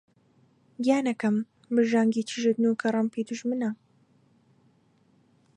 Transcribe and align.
گیانەکەم! 0.83 1.35
برژانگی 1.73 2.27
تیژت 2.29 2.57
نووکە 2.63 2.87
ڕمبی 2.95 3.27
دوژمنە 3.27 3.71